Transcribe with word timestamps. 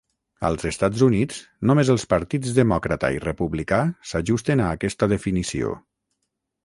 Als 0.47 0.63
Estats 0.69 1.03
Units, 1.07 1.41
només 1.71 1.91
els 1.95 2.05
partits 2.13 2.55
demòcrata 2.61 3.11
i 3.17 3.21
republicà 3.27 3.83
s'ajusten 4.13 4.65
a 4.71 4.75
aquesta 4.79 5.11
definició. 5.17 5.77